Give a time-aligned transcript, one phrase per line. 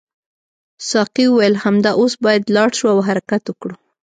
[0.89, 3.75] ساقي وویل همدا اوس باید لاړ شو او حرکت وکړو.